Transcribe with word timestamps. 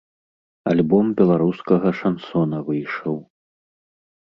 Альбом 0.71 1.05
беларускага 1.19 1.93
шансона 1.99 2.65
выйшаў. 2.73 3.15